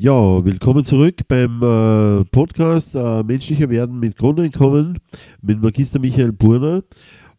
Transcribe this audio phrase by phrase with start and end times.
[0.00, 5.00] Ja, willkommen zurück beim äh, Podcast äh, Menschlicher Werden mit Grundeinkommen
[5.42, 6.84] mit Magister Michael Burner.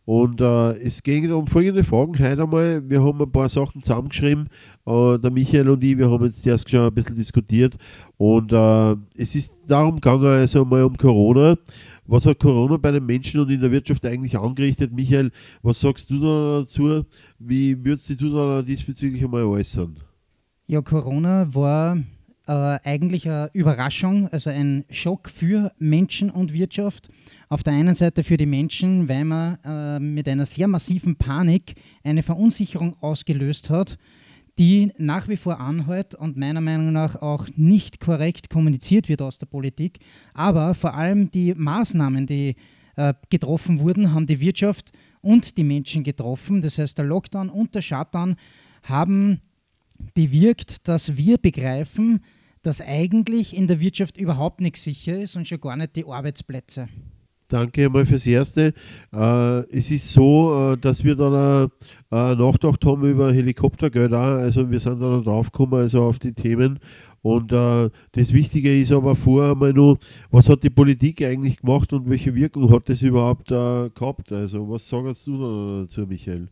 [0.03, 2.89] Und äh, es ging um folgende Fragen heute einmal.
[2.89, 4.49] Wir haben ein paar Sachen zusammengeschrieben,
[4.85, 7.77] äh, der Michael und ich, wir haben jetzt erst schon ein bisschen diskutiert.
[8.17, 11.55] Und äh, es ist darum gegangen, also mal um Corona.
[12.07, 14.91] Was hat Corona bei den Menschen und in der Wirtschaft eigentlich angerichtet?
[14.91, 15.31] Michael,
[15.61, 17.05] was sagst du da dazu?
[17.37, 19.95] Wie würdest du da diesbezüglich einmal äußern?
[20.67, 21.97] Ja, Corona war
[22.49, 27.09] äh, eigentlich eine Überraschung, also ein Schock für Menschen und Wirtschaft.
[27.47, 31.75] Auf der einen Seite für die Menschen, weil man äh, mit einer sehr massiven Panik
[32.03, 33.99] eine Verunsicherung ausgelöst hat,
[34.57, 39.37] die nach wie vor anhält und meiner Meinung nach auch nicht korrekt kommuniziert wird aus
[39.37, 39.99] der Politik.
[40.33, 42.55] Aber vor allem die Maßnahmen, die
[42.95, 44.91] äh, getroffen wurden, haben die Wirtschaft
[45.21, 46.61] und die Menschen getroffen.
[46.61, 48.35] Das heißt, der Lockdown und der Shutdown
[48.81, 49.39] haben
[50.15, 52.21] bewirkt, dass wir begreifen,
[52.61, 56.87] dass eigentlich in der Wirtschaft überhaupt nichts sicher ist und schon gar nicht die Arbeitsplätze.
[57.49, 58.73] Danke einmal fürs Erste.
[59.11, 61.69] Äh, es ist so, äh, dass wir dann
[62.11, 64.37] äh, nachgedacht haben über Helikoptergeld auch.
[64.37, 66.77] Also wir sind dann drauf gekommen, also auf die Themen.
[67.23, 69.97] Und äh, das Wichtige ist aber vorher einmal nur,
[70.29, 74.31] was hat die Politik eigentlich gemacht und welche Wirkung hat das überhaupt äh, gehabt?
[74.31, 76.49] Also was sagst du dazu, Michael?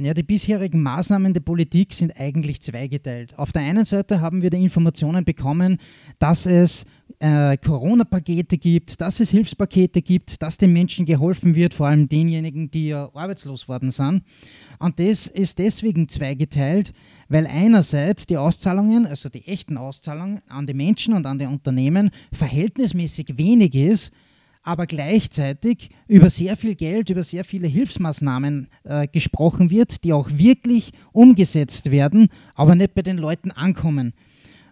[0.00, 3.36] Ja, die bisherigen Maßnahmen der Politik sind eigentlich zweigeteilt.
[3.36, 5.78] Auf der einen Seite haben wir die Informationen bekommen,
[6.20, 6.84] dass es
[7.18, 12.70] äh, Corona-Pakete gibt, dass es Hilfspakete gibt, dass den Menschen geholfen wird, vor allem denjenigen,
[12.70, 14.22] die ja arbeitslos worden sind.
[14.78, 16.92] Und das ist deswegen zweigeteilt,
[17.28, 22.12] weil einerseits die Auszahlungen, also die echten Auszahlungen an die Menschen und an die Unternehmen
[22.32, 24.12] verhältnismäßig wenig ist
[24.62, 30.30] aber gleichzeitig über sehr viel Geld, über sehr viele Hilfsmaßnahmen äh, gesprochen wird, die auch
[30.32, 34.14] wirklich umgesetzt werden, aber nicht bei den Leuten ankommen.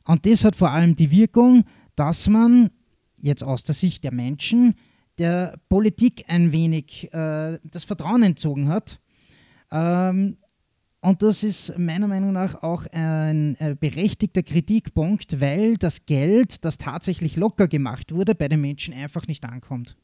[0.05, 1.65] Und das hat vor allem die Wirkung,
[1.97, 2.71] dass man
[3.17, 4.75] jetzt aus der Sicht der Menschen
[5.19, 9.01] der Politik ein wenig äh, das Vertrauen entzogen hat.
[9.73, 10.37] Ähm,
[11.07, 16.79] und das ist meiner Meinung nach auch ein äh, berechtigter Kritikpunkt, weil das Geld, das
[16.79, 19.97] tatsächlich locker gemacht wurde, bei den Menschen einfach nicht ankommt.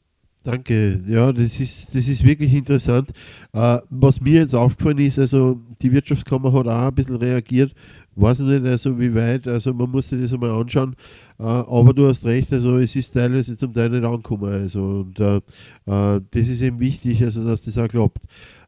[0.43, 3.09] Danke, ja, das ist, das ist wirklich interessant.
[3.53, 7.73] Äh, was mir jetzt aufgefallen ist, also die Wirtschaftskammer hat auch ein bisschen reagiert,
[8.15, 10.95] weiß nicht, also wie weit, also man muss sich das einmal anschauen,
[11.39, 15.19] äh, aber du hast recht, also es ist teilweise zum Teil nicht angekommen, also und
[15.19, 15.41] äh,
[15.85, 18.21] das ist eben wichtig, also dass das auch klappt.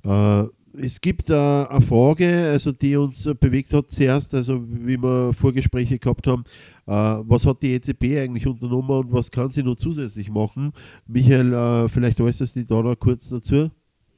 [0.03, 0.43] Äh,
[0.79, 6.27] es gibt eine Frage, also die uns bewegt hat zuerst, also wie wir Vorgespräche gehabt
[6.27, 6.43] haben,
[6.87, 10.71] äh, was hat die EZB eigentlich unternommen und was kann sie noch zusätzlich machen?
[11.07, 13.69] Michael, äh, vielleicht äußerst du da noch kurz dazu?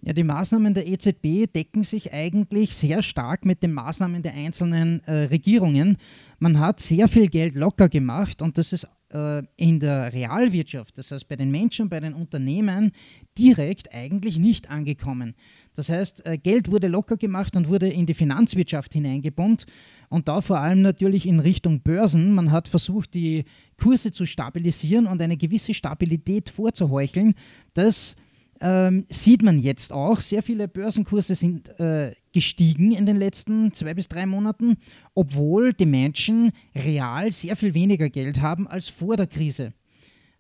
[0.04, 5.04] Ja, die Maßnahmen der EZB decken sich eigentlich sehr stark mit den Maßnahmen der einzelnen
[5.06, 5.98] äh, Regierungen.
[6.40, 8.88] Man hat sehr viel Geld locker gemacht und das ist
[9.56, 12.92] in der Realwirtschaft, das heißt bei den Menschen, bei den Unternehmen,
[13.38, 15.34] direkt eigentlich nicht angekommen.
[15.78, 19.68] Das heißt, äh, Geld wurde locker gemacht und wurde in die Finanzwirtschaft hineingebombt
[20.10, 22.34] und da vor allem natürlich in Richtung Börsen.
[22.34, 23.46] Man hat versucht, die
[23.80, 27.36] Kurse zu stabilisieren und eine gewisse Stabilität vorzuheucheln.
[27.76, 28.16] Das
[28.60, 30.20] ähm, sieht man jetzt auch.
[30.20, 34.78] Sehr viele Börsenkurse sind äh, gestiegen in den letzten zwei bis drei Monaten,
[35.14, 39.74] obwohl die Menschen real sehr viel weniger Geld haben als vor der Krise.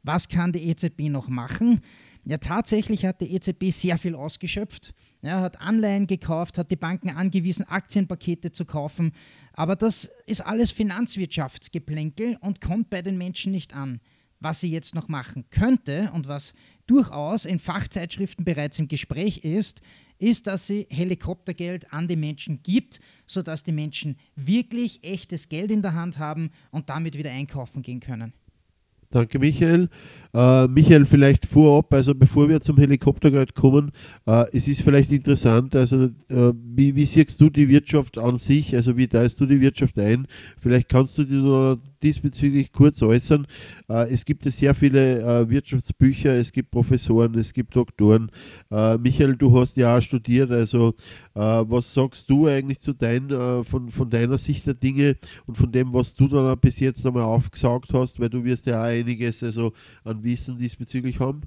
[0.01, 1.81] Was kann die EZB noch machen?
[2.23, 4.93] Ja, tatsächlich hat die EZB sehr viel ausgeschöpft.
[5.27, 9.11] Ja, hat Anleihen gekauft, hat die Banken angewiesen, Aktienpakete zu kaufen.
[9.51, 13.99] Aber das ist alles Finanzwirtschaftsgeplänkel und kommt bei den Menschen nicht an.
[14.39, 16.53] Was sie jetzt noch machen könnte und was
[16.85, 19.81] durchaus in Fachzeitschriften bereits im Gespräch ist,
[20.17, 25.81] ist, dass sie Helikoptergeld an die Menschen gibt, sodass die Menschen wirklich echtes Geld in
[25.81, 28.31] der Hand haben und damit wieder einkaufen gehen können.
[29.09, 29.90] Danke, Michael.
[30.34, 33.91] Äh, Michael, vielleicht vorab, also bevor wir zum Helikoptergeld kommen,
[34.25, 38.75] äh, es ist vielleicht interessant, also äh, wie, wie, siehst du die Wirtschaft an sich,
[38.75, 40.28] also wie teilst du die Wirtschaft ein?
[40.59, 43.47] Vielleicht kannst du dir diesbezüglich kurz äußern.
[43.90, 48.29] Äh, es gibt ja sehr viele äh, Wirtschaftsbücher, es gibt Professoren, es gibt Doktoren.
[48.70, 50.93] Äh, Michael, du hast ja auch studiert, also
[51.40, 53.29] was sagst du eigentlich zu dein,
[53.64, 57.22] von, von deiner Sicht der Dinge und von dem, was du dann bis jetzt einmal
[57.22, 59.73] aufgesaugt hast, weil du wirst ja auch einiges also
[60.03, 61.41] an Wissen diesbezüglich haben?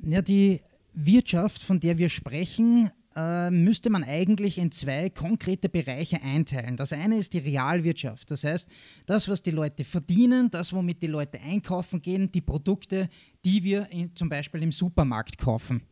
[0.00, 0.60] Ja, die
[0.92, 6.76] Wirtschaft, von der wir sprechen, äh, müsste man eigentlich in zwei konkrete Bereiche einteilen.
[6.76, 8.68] Das eine ist die Realwirtschaft, das heißt
[9.06, 13.08] das, was die Leute verdienen, das, womit die Leute einkaufen gehen, die Produkte,
[13.44, 15.82] die wir in, zum Beispiel im Supermarkt kaufen.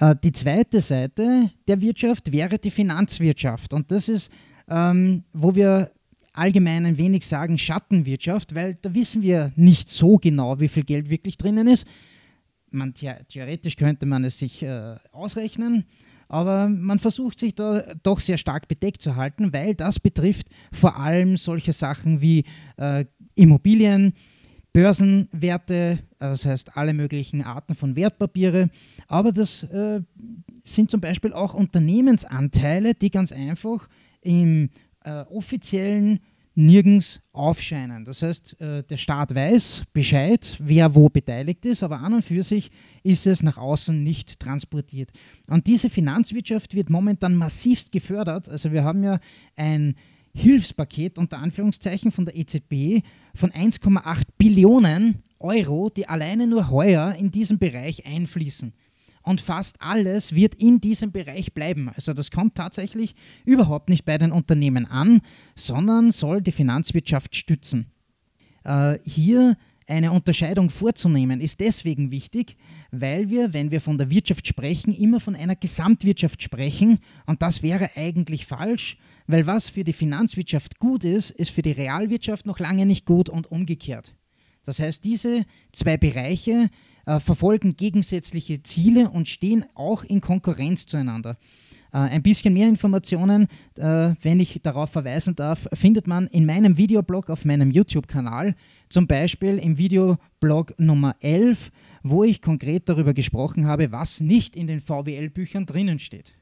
[0.00, 4.32] Äh, die zweite Seite der Wirtschaft wäre die Finanzwirtschaft und das ist,
[4.68, 5.90] ähm, wo wir
[6.38, 11.10] allgemein ein wenig sagen Schattenwirtschaft, weil da wissen wir nicht so genau, wie viel Geld
[11.10, 11.86] wirklich drinnen ist.
[12.70, 15.84] Man, theoretisch könnte man es sich äh, ausrechnen,
[16.28, 20.98] aber man versucht sich da doch sehr stark bedeckt zu halten, weil das betrifft vor
[20.98, 22.44] allem solche Sachen wie
[22.76, 24.12] äh, Immobilien,
[24.72, 28.70] Börsenwerte, das heißt alle möglichen Arten von Wertpapiere,
[29.06, 30.02] aber das äh,
[30.62, 33.88] sind zum Beispiel auch Unternehmensanteile, die ganz einfach
[34.20, 34.68] im
[35.04, 36.20] äh, offiziellen
[36.58, 38.04] nirgends aufscheinen.
[38.04, 42.42] Das heißt, äh, der Staat weiß Bescheid, wer wo beteiligt ist, aber an und für
[42.42, 42.70] sich
[43.04, 45.10] ist es nach außen nicht transportiert.
[45.48, 48.48] Und diese Finanzwirtschaft wird momentan massivst gefördert.
[48.48, 49.20] Also wir haben ja
[49.54, 49.94] ein
[50.34, 53.04] Hilfspaket unter Anführungszeichen von der EZB
[53.34, 58.72] von 1,8 Billionen Euro, die alleine nur heuer in diesen Bereich einfließen.
[59.28, 61.90] Und fast alles wird in diesem Bereich bleiben.
[61.94, 63.14] Also das kommt tatsächlich
[63.44, 65.20] überhaupt nicht bei den Unternehmen an,
[65.54, 67.92] sondern soll die Finanzwirtschaft stützen.
[68.64, 72.56] Äh, hier eine Unterscheidung vorzunehmen, ist deswegen wichtig,
[72.90, 76.98] weil wir, wenn wir von der Wirtschaft sprechen, immer von einer Gesamtwirtschaft sprechen.
[77.26, 78.96] Und das wäre eigentlich falsch,
[79.26, 83.28] weil was für die Finanzwirtschaft gut ist, ist für die Realwirtschaft noch lange nicht gut
[83.28, 84.14] und umgekehrt.
[84.68, 86.68] Das heißt, diese zwei Bereiche
[87.06, 91.38] äh, verfolgen gegensätzliche Ziele und stehen auch in Konkurrenz zueinander.
[91.90, 93.48] Äh, ein bisschen mehr Informationen,
[93.78, 98.54] äh, wenn ich darauf verweisen darf, findet man in meinem Videoblog auf meinem YouTube-Kanal,
[98.90, 101.70] zum Beispiel im Videoblog Nummer 11,
[102.02, 106.34] wo ich konkret darüber gesprochen habe, was nicht in den VWL-Büchern drinnen steht.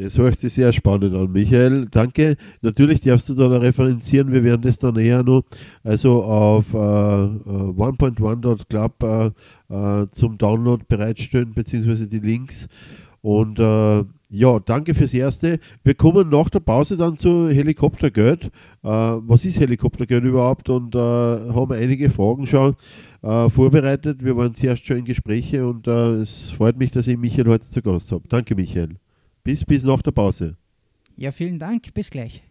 [0.00, 1.88] Das hört sich sehr spannend an, Michael.
[1.90, 2.36] Danke.
[2.62, 4.30] Natürlich darfst du da noch referenzieren.
[4.30, 5.42] Wir werden das dann eher noch
[5.82, 9.32] also auf äh, 1.1.club äh,
[9.74, 12.68] äh, zum Download bereitstellen, beziehungsweise die Links.
[13.22, 15.58] Und äh, ja, danke fürs Erste.
[15.82, 18.52] Wir kommen nach der Pause dann zu Helikoptergeld.
[18.84, 20.70] Äh, was ist Helikoptergeld überhaupt?
[20.70, 22.76] Und äh, haben einige Fragen schon
[23.22, 24.24] äh, vorbereitet.
[24.24, 27.68] Wir waren zuerst schon in Gespräche und äh, es freut mich, dass ich Michael heute
[27.68, 28.28] zu Gast habe.
[28.28, 28.90] Danke, Michael.
[29.48, 30.58] Bis, bis nach der Pause.
[31.16, 31.94] Ja, vielen Dank.
[31.94, 32.42] Bis gleich.